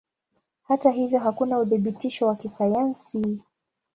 Hata 0.63 0.91
hivyo 0.91 1.19
hakuna 1.19 1.59
uthibitisho 1.59 2.27
wa 2.27 2.35
kisayansi. 2.35 3.39